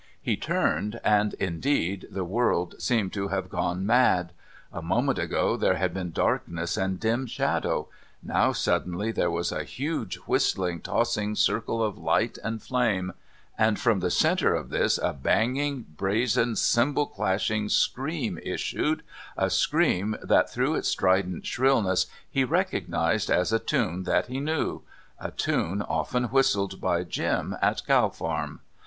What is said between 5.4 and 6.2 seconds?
there had been